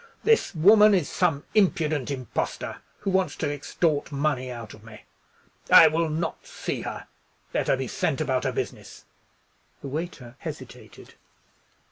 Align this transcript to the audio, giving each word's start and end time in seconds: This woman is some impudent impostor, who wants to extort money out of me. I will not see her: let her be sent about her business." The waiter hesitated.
This 0.23 0.55
woman 0.55 0.95
is 0.95 1.07
some 1.07 1.43
impudent 1.53 2.09
impostor, 2.09 2.77
who 3.01 3.11
wants 3.11 3.35
to 3.35 3.53
extort 3.53 4.11
money 4.11 4.49
out 4.49 4.73
of 4.73 4.83
me. 4.83 5.03
I 5.69 5.89
will 5.89 6.09
not 6.09 6.43
see 6.47 6.81
her: 6.81 7.05
let 7.53 7.67
her 7.67 7.77
be 7.77 7.87
sent 7.87 8.19
about 8.19 8.43
her 8.43 8.51
business." 8.51 9.05
The 9.81 9.89
waiter 9.89 10.37
hesitated. 10.39 11.13